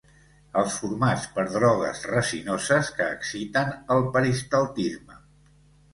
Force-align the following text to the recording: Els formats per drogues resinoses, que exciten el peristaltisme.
Els 0.61 0.77
formats 0.83 1.27
per 1.35 1.43
drogues 1.57 2.01
resinoses, 2.13 2.91
que 2.97 3.11
exciten 3.19 3.77
el 3.97 4.05
peristaltisme. 4.17 5.25